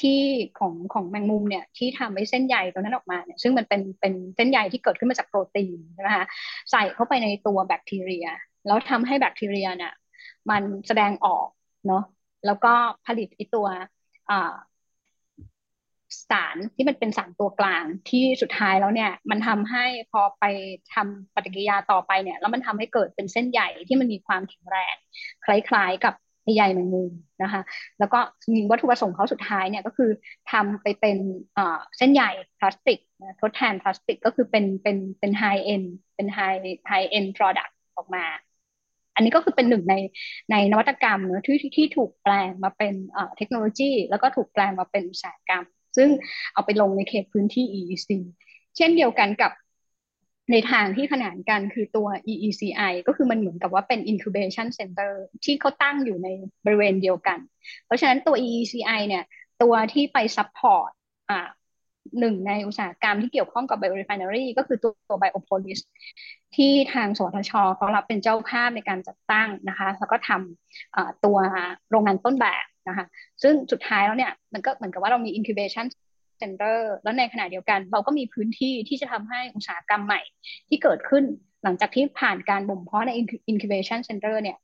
[0.00, 0.20] ที่
[0.58, 6.26] ของของแมงมุมเนี่ยที่ทำให้เส้นใยตรงนั้นออกมาเนี่ยซึ่งมันเป็นเป็นเส้นใยที่เกิดขึ้นมาจากโปรตีนใช่ไหมคะ
[6.70, 8.26] ใส่เข้าไปในตัวแบคทีเรีย
[8.66, 9.92] แล้วทำให้แบคทีเรียเนี่ย
[10.50, 11.48] มันแสดงออก
[11.86, 12.02] เนาะ
[12.46, 12.72] แล้วก็
[13.06, 13.66] ผลิตไอตัว
[16.30, 20.44] สารที่มันเป็นสารตัวกลางที่สุดท้ายแล้วเนี่ย มันทำให้พอไป
[20.94, 24.96] ทำปฏิกิริยาต่อไปเนี่ย แล้วมันทำให้เกิดเป็นเส้นใหญ่ที่มันมีความแข็งแรง
[25.44, 26.14] คล้ายๆกับ
[26.56, 27.62] ใยแมงมุมนะคะ
[27.98, 28.18] แล้วก็
[28.54, 30.10] มีวัตถุประสงค์เขาสุดท้ายเนี่ยก็คือ
[30.52, 31.16] ทำไปเป็น
[31.98, 32.22] เส้นใย
[32.58, 32.98] พลาสติก
[33.40, 35.82] ทดแทนพลาสติกก็คือเป็นเป็นเป็น high-end
[36.14, 38.24] เป็น high high-end product ออกมา
[39.14, 39.94] อันนี้ก็คือเป็นหนึ่งใน
[40.50, 42.94] ในนวัตกรรมเนอะที่ที่ถูกแปลงมาเป็น
[43.36, 45.64] เทคโนโลยี แล้วก็ถูกแปลงมาเป็นอุตสาหกรรม
[45.96, 46.08] ซึ่ง
[46.54, 48.10] เอาไปลงในเขตพื้นที่ EEC
[48.76, 49.50] เช่นเดียวกันกับ
[50.52, 55.12] ในทางที่ขนานกันคือตัว EECI ก็คือมันเหมือนกับว่าเป็น incubation center
[55.44, 56.28] ที่เขาตั้งอยู่ใน
[56.64, 57.38] บริเวณเดียวกัน
[57.86, 59.24] เพราะฉะนั้นตัว EECI เนี่ย
[59.62, 60.90] ตัวที่ไป support
[61.30, 61.48] อ่า
[62.20, 65.80] หนึ่งในอุตสาหกรรมที่เกี่ยวข้องกับ biorefinery ก็คือตัวตัว biopolis
[66.56, 71.36] ที่ทางสวทชเขารับเป็นเจ้าภาพในการจัดตั้งนะคะ แล้วก็ทำตัว
[71.90, 73.06] โรงงานต้นแบบนะคะ
[73.42, 75.86] ซึ่งสุดท้ายแล้วเนี่ย มันก็เหมือนกับว่าเรามี incubation
[76.38, 80.20] เซ็นเตอร์แล้วในขณะเดียวกัน เราก็มีพื้นที่ที่จะทำให้อุตสาหกรรมใหม่
[80.68, 81.24] ที่เกิดขึ้น
[81.64, 83.10] หลังจากที่ผ่านการบ่มเพาะใน
[83.50, 84.58] incubation center เนี่ย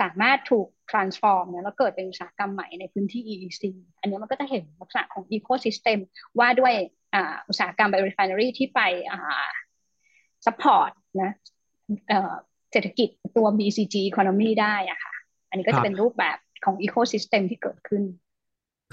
[0.00, 3.62] สามารถถูก transform เนี่ยแล้วเกิดเป็นอุตสาหกรรมใหม่ในพื้นที่ EEC
[4.00, 5.98] อันนี้มันก็จะเห็นลักษณะของ ecosystem
[6.38, 6.72] ว่าด้วย
[7.48, 8.80] อุตสาหกรรม biorefinery ที่ไป
[10.46, 10.90] support
[11.22, 11.32] นะ
[12.72, 15.14] เศรษฐกิจตัว BCG economy ได้อะค่ะ
[15.48, 18.02] อันนี้ก็จะเป็นรูปแบบของ ecosystem ที่เกิดขึ้น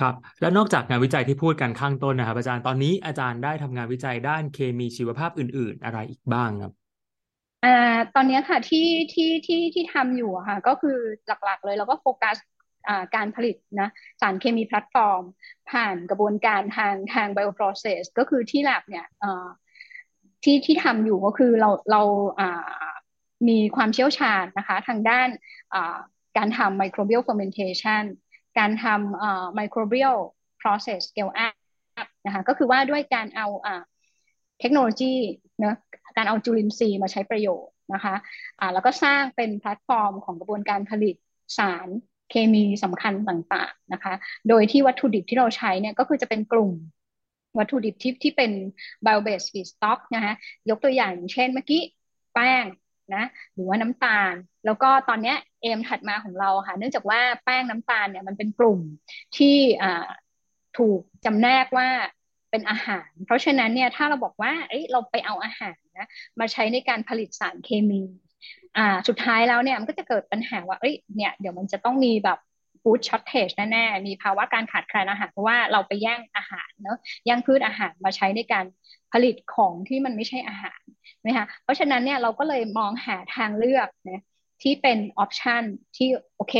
[0.01, 6.73] ครับแล้วนอกจากงานวิจัยที่พูดกันข้างต้นนะครับ อาจารย์ตอนนี้อาจารย์ได้ทำงานวิจัยด้านเคมีชีวภาพอื่น ๆ อะไรอีกบ้างครับ
[7.65, 12.37] อ่าตอนนี้ค่ะที่ที่ที่ที่ทำอยู่ค่ะ ก็คือหลักๆเลยเราก็โฟกัส
[12.87, 13.89] อ่าการผลิตนะ
[14.21, 15.23] สารเคมีแพลตฟอร์ม
[15.71, 19.47] ผ่านกระบวนการทางทาง bioprocess ก็คือที่ lab เนี่ยอ่า
[20.43, 22.01] ที่ที่ทำอยู่ก็คือเราเรา
[22.39, 22.91] อ่า
[23.47, 25.27] มีความเชี่ยวชาญนะคะ ทางด้าน
[25.73, 25.97] อ่า
[26.37, 28.03] การทำ microbial fermentation
[28.59, 30.17] การทำ microbial
[30.61, 31.55] process scale up
[32.25, 33.47] นะคะก็คือว่าด้วยการเอา
[34.59, 35.13] เทคโนโลยี
[35.59, 35.75] เนะ
[36.17, 41.15] การเอาจุลินทรีย์มาใช้ประโยชน์นะคะะแล้วก็สร้างเป็นแพลตฟอร์มของกระบวนการผลิต
[41.57, 41.87] สาร
[42.31, 44.13] เคมีสำคัญต่างๆนะคะ
[44.49, 46.71] โดยที่วัตถุดิบที่เราใช้เนี่ยก็คือจะเป็นกลุ่ม
[47.59, 48.51] วัตถุดิบที่ที่เป็น
[49.05, 50.33] bio based feedstock นะคะ
[50.69, 51.81] ยกตัวอย่างเช่นเมื่อกี้
[52.33, 52.65] แป้ง
[53.15, 54.33] นะหรือว่าน้ำตาล
[54.65, 58.79] แล้วก็ตอนนี้ เอมถัดมาของเราค่ะเนื่องจากว่าแป้งน้ำตาลเนี่ยมันเป็นกลุ่ม
[59.37, 59.57] ที่
[60.77, 61.89] ถูกจำแนกว่า
[62.51, 66.07] เป็นอาหาร เพราะฉะนั้นเนี่ยถ้าเราบอกว่าเอ้ยเราไปเอาอาหารนะ
[66.39, 68.01] มาใช้ในการผลิตสารเคมี
[68.77, 72.39] อ่าสุดท้ายแล้วเนี่ยมันก็จะเกิดปัญหาว่าเอ้ยเนี่ยเดี๋ยวมันจะต้องมีแบบ
[72.81, 78.65] ฟู้ดช็อตเทจแน่ๆ มีภาวะการขาดแคลนอาหาร เพราะว่าเราไปแย่งอาหารเนาะแย่งพืชอาหารมาใช้ในการ
[79.13, 80.81] ผลิตของที่มันไม่ใช่อาหาร
[81.25, 84.23] นะคะเพราะฉะนั้นเนี่ยเราก็เลยมองหาทางเลือกนะ
[84.63, 85.63] ที่เป็นออปชัน
[85.95, 86.55] ที่โอเค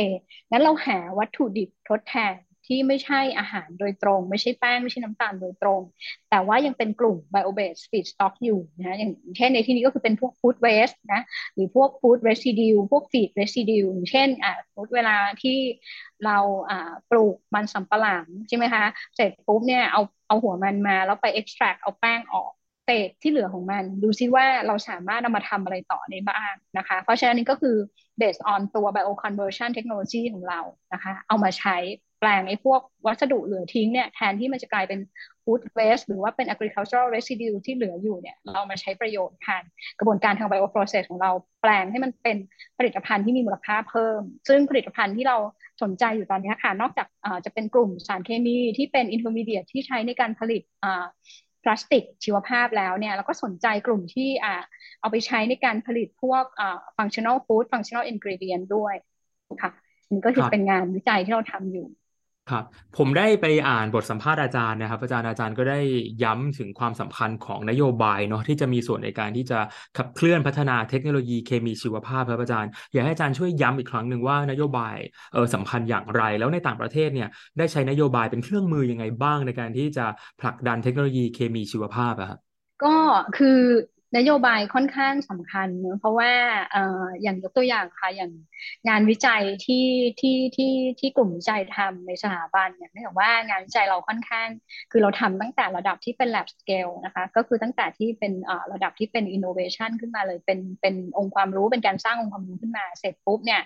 [0.52, 2.36] งั้นเราหาวัตถุดิบทดแทน
[2.68, 5.82] ที่ไม่ใช่อาหารโดยตรง ไม่ใช่แป้ง ไม่ใช่น้ำตาลโดยตรง
[6.30, 11.22] แต่ว่ายังเป็นกลุ่ม bio-based feedstock อยู่นะอย่างเช่นในที่นี้ก็คือเป็นพวก food waste นะ
[11.54, 14.54] หรือพวก food residue พวก feed residue อย่างเช่นอ่า
[14.96, 15.58] เวลาที่
[16.26, 16.38] เรา
[16.70, 18.86] อ่าปลูกมันสำปะหลังใช่ไหมคะ
[19.16, 22.52] เสร็จปุ๊บเนี่ยเอาเอาหัวมันมาแล้วไป extract เอาแป้งออก
[22.86, 27.76] เศษที่เหลือของมัน ดูซิว่าเราสามารถนำมาทำอะไรต่อได้บ้างนะคะ เพราะฉะนั้นนี่ก็คือ
[28.22, 30.60] based on ตัว bioconversion technology ของเรา
[30.94, 31.78] นะคะ เอามาใช้
[32.20, 35.00] แปลงไอ้พวกวัสดุเหลือทิ้งเนี่ยแทนที่มันจะกลายเป็น
[35.44, 39.64] food waste หรือว่าเป็น agricultural residue ที่เหลืออยู่เนี่ยเรามาใช้ประโยชน์ผ่าน
[40.00, 42.38] กระบวนการทาง bioprocess ของเราแปลงให้มันเป็น
[42.78, 45.38] ผลิตภัณฑ์ที่มีมูลค่าเพิ่ม ซึ่งผลิตภัณฑ์ที่เรา
[45.82, 47.08] สนใจอยู่ตอนนี้ค่ะ นอกจาก
[47.46, 50.62] จะเป็นกลุ่มสารเคมีที่เป็น intermediate ที่ใช้ในการผลิต
[51.64, 54.30] พลาสติกชีวภาพแล้วเนี่ยเราก็สนใจกลุ่มที่
[55.00, 56.44] เอาไปใช้ในการผลิตพวก
[56.98, 58.96] functional food functional ingredient ด้วย
[59.62, 59.72] ค่ะ
[60.12, 61.88] นี่ก็คือเป็นงานวิจัยที่เราทำอยู่
[62.50, 62.64] ครับ
[62.98, 65.80] ผมได้ไปอ่านบทสัมภาษณ์อาจารย์นะครับ อาจารย์อาจารย์ก็ได้
[66.24, 69.60] ย้ำถึงความสำคัญของนโยบายเนาะที่จะมีส่วนในการที่จะ
[69.98, 74.96] ขับเคลื่อนพัฒนาเทคโนโลยีเคมีชีวภาพครับอาจารย์ อยากให้อาจารย์ช่วยย้ำอีกครั้งหนึ่งว่านโยบาย
[75.34, 77.28] เออสำคัญอย่างไร แล้วในต่างประเทศเนี่ย
[77.58, 80.06] ได้ใช้นโยบายเป็นเครื่องมือยังไงบ้างในการที่จะ
[80.40, 82.40] ผลักดันเทคโนโลยีเคมีชีวภาพอะครับ
[82.82, 82.88] ก็
[83.34, 83.48] คือ
[84.18, 86.32] นโยบายค่อนข้างสำคัญเนอะเพราะว่า
[86.72, 88.32] เอ่ออย่างยกตัวอย่างค่ะอย่าง
[88.88, 89.88] งานวิจัยที่
[90.20, 94.48] ที่ที่ที่กลุ่มวิจัยทำในสถาบันเนี่ยเนื่องจากว่างานวิจัยเราค่อนข้าง
[94.92, 103.62] คือเราทำตั้งแต่ระดับที่เป็น lab scale นะคะก็คือตั้งแต่ที่เป็นเอ่อระดับที่เป็น innovation ขึ้นมาเลยเป็นเป็นองค์ความรู้เป็นการสร้างองค์ความรู้ขึ้นมาเสร็จปุ๊บเนี่ย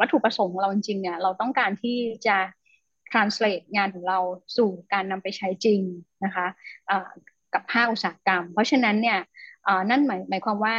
[0.00, 2.36] วัตถุประสงค์ของเราจริงๆเนี่ยเราต้องการที่จะ
[3.12, 4.18] translate งานของเรา
[4.56, 5.80] สู่การนำไปใช้จริง
[6.24, 6.46] นะคะ
[7.54, 9.18] กับภาคอุตสาหกรรม เพราะฉะนั้นเนี่ย
[9.90, 10.76] นั่นหมายหมายความว่า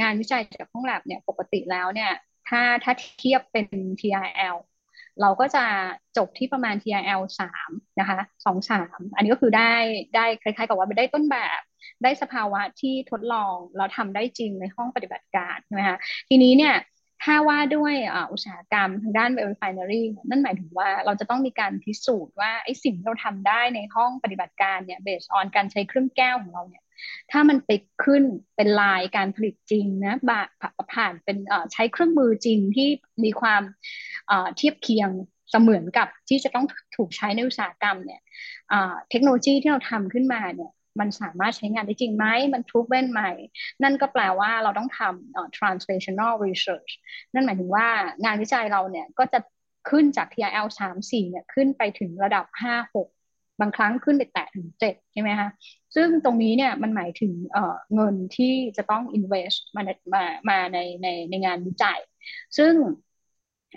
[0.00, 2.12] งานวิจัยจากห้องแลบเนี่ยปกติแล้วเนี่ย
[2.48, 3.66] ถ้าถ้าเทียบเป็น
[4.00, 4.56] TRL
[5.20, 5.64] เราก็จะ
[6.16, 7.22] จบที่ประมาณ TRL
[7.60, 9.74] 3นะคะ2 3อันนี้ก็คือได้
[10.16, 11.60] ได้คล้ายๆกับว่าได้ต้นแบบ
[12.02, 15.98] ได้สภาวะที่ทดลองเราทำได้จริงในห้องปฏิบัติการใช่ไหมคะ
[16.28, 16.74] ทีนี้เนี่ย
[17.24, 17.94] ถ้าว่าด้วย
[18.32, 26.82] อุตสาหกรรมทางด้าน biorefinery นั่นหมายถึงว่าเราจะต้องมีการพิสูจน์ว่าไอ้สิ่งที่เราทำได้ในห้องปฏิบัติการเนี่ย based on การใช้เครื่องแก้วของเราเนี่ย
[27.30, 27.70] ถ้ามันไป
[28.04, 28.22] ขึ้น
[28.56, 30.40] เป็นลายการผลิตจริงนะบา
[30.92, 31.36] ผ่านเป็น
[31.72, 32.88] ใช้เครื่องมือจริงที่
[33.24, 33.62] มีความ
[34.56, 35.10] เทียบเคียง
[35.50, 38.20] เสมือนกับที่จะต้องถูกใช้ในอุตสาหกรรมเนี่ย
[39.10, 43.22] เทคโนโลยีที่เราทำขึ้นมาเนี่ยมันสามารถใช้งานได้จริงไหม มันทุกเว้นไหม
[43.82, 46.90] นั่นก็แปลว่าเราต้องทำ translational research
[47.34, 47.86] นั่นหมายถึงว่า
[48.24, 49.38] งานวิจัยเราเนี่ยก็จะ
[49.90, 52.96] ขึ้นจาก TIL 3 4เนี่ยขึ้นไปถึงระดับ 5 6
[53.60, 55.48] บางครั้งขึ้นไปแตะถึง7ใช่ไหมคะ
[55.94, 59.82] ซึ่งตรงนี้เนี่ยมันหมายถึงเเงินที่จะต้อง invest มา
[60.14, 61.98] มามาในในในงานวิจัย
[62.58, 62.74] ซึ่ง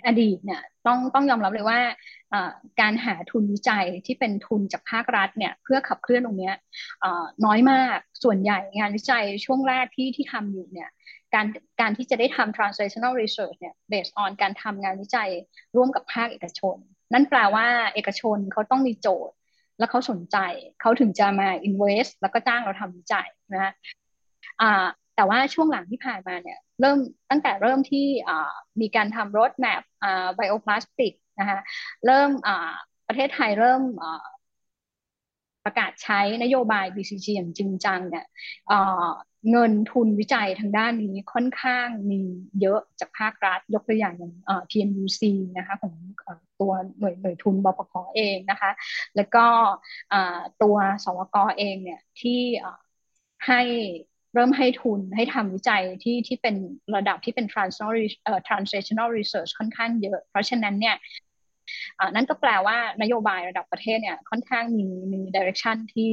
[0.06, 1.80] อดีตเนี่ยต้องต้องยอมรับเลยว่า
[2.80, 6.52] การหาทุนวิจัยที่เป็นทุนจากภาครัฐเนี่ยเพื่อขับเคลื่อนตรงนี้
[7.44, 10.90] น้อยมากส่วนใหญ่งานวิจัยช่วงแรกที่ที่ทำอยู่เนี่ย
[11.34, 11.46] การ
[11.80, 15.30] การที่จะได้ทำ translational research เนี่ย based on การทำงานวิจัย
[15.76, 16.76] ร่วมกับภาคเอกชน
[17.12, 19.34] นั่นแปลว่าเอกชนเขาต้องมีโจทย์
[19.78, 20.36] แล้วเขาสนใจ
[20.80, 23.72] เขาถึงจะมา invest แล้วก็จ้างเราทำวิจัยนะ
[25.16, 26.98] แต่ว่าช่วงหลังที่ผ่านมาเนี่ยเริ่ม
[27.30, 28.06] ตั้งแต่เริ่มที่
[28.80, 29.82] มีการทำรถแมพ
[30.34, 31.58] ไบโอพลาสติกนะคะ
[32.06, 32.30] เริ่ม
[33.08, 33.82] ประเทศไทยเริ่ม
[35.64, 38.24] ประกาศใช้นโยบาย BCG อย่างจริงจังเนี่ย
[39.50, 42.20] เงินทุนวิจัยทางด้านนี้ค่อนข้างมี
[42.60, 44.32] เยอะจากภาครัฐ ยกตัวอย่างอย่าง
[44.70, 45.20] TNUC
[45.56, 45.94] นะคะของ
[46.60, 48.70] ตัวหน่วยหน่วยทุนบปพเองนะคะ
[49.16, 49.46] แล้วก็
[50.62, 52.40] ตัวสวกเองเนี่ยที่
[53.46, 53.62] ให้
[54.34, 56.54] เริ่มให้ทุนให้ทำวิจัยที่ที่เป็น
[56.94, 57.46] ระดับที่เป็น
[58.48, 60.96] transnational research ค่อนข้างเยอะ เพราะฉะนั้นเนี่ย
[62.14, 66.12] นั่นก็แปลว่านโยบายระดับประเทศเนี่ยค่อนข้างมีมี direction ที่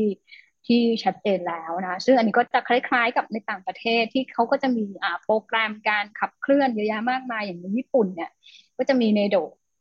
[0.68, 8.32] ที่ชัดเจนแล้วนะ ซึ่งอันนี้ก็จะคล้ายๆ กับในต่างประเทศที่เขาก็จะมีอ่าโปรแกรมการขับเคลื่อนเยอะแยะมากมายอย่างในญี่ปุ่นเนี่ย
[8.78, 9.38] ก็จะมีในโด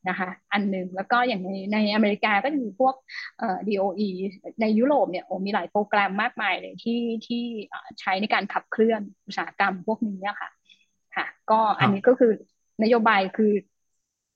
[0.09, 2.94] นะคะอันหนึ่งแล้วก็อย่างในในอเมริกาก็จะมีพวก
[3.38, 4.09] เอ่อ DOE
[4.61, 7.42] ในยุโรปเนี่ยโอ้มีหลายโปรแกรมมากมายเลยที่ที่
[8.00, 10.50] ใช้ในการขับเคลื่อนอุตสาหกรรมพวกนี้ค่ะ
[11.16, 12.33] ค่ะ ก็อันนี้ก็คือ
[12.83, 13.52] นโยบายคือ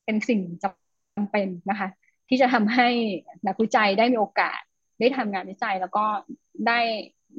[0.05, 0.84] เป็นสิ่งจำ
[1.33, 1.88] เป็นนะคะ
[2.29, 2.88] ที่จะทำให้
[3.46, 4.61] นักวิจัยได้มีโอกาส
[5.00, 6.05] ได้ทำงานวิจัยแล้วก็
[6.68, 6.81] ได้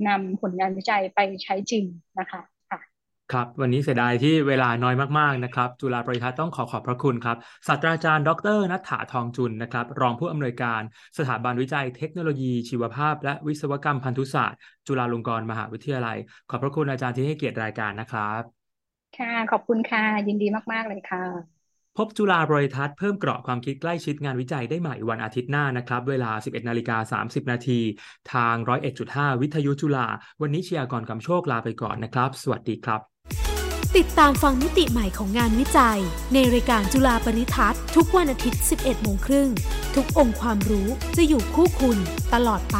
[0.08, 1.86] นำผลงานวิจัยไปใช้จริง
[2.20, 2.42] นะคะ
[3.34, 10.82] ครับ วันนี้เสียดายที่เวลาน้อยมากๆนะครับ จุฬาปริทัศน์ต้องขอขอบพระคุณครับศาสตราจารย์ ดรนัฐถาทองจุนนะครับ รองผู้อำนวยการ
[11.18, 16.18] สถาบันวิจัยเทคโนโลยี ชีวภาพ และวิศวกรรมพันธุศาสตร์ จุฬาลงกรณ์มหาวิทยาลัย
[16.50, 18.42] ขอบพระคุณอาจารย์ที่ให้เกียรติรายการนะครับ
[19.18, 21.55] ค่ะ ขอบคุณค่ะ ยินดีมาก ๆ เลยค่ะ
[22.00, 27.80] พบจุฬาบริทัศน์เพิ่มเกราะความคิดใกล้ชิดงานวิจัยได้ใหม่วันอาทิตย์หน้านะครับ เวลา 11นาฬิกา30 นาที
[28.34, 28.56] ทาง
[29.00, 30.08] 101.5 วิทยุจุฬา
[30.42, 33.02] วันนี้เชียร์ก่อนกำโชคลาไปก่อนนะครับ สวัสดีครับ
[33.98, 36.00] ติดตามฟังมิติใหม่ของงานวิจัย
[36.34, 39.50] ในรายการจุฬาบริทัศน์ทุกวันอาทิตย์ 11โมงครึ่ง
[39.96, 41.98] ทุกองค์ความรู้จะอยู่คู่คุณ
[42.34, 42.80] ตลอดไป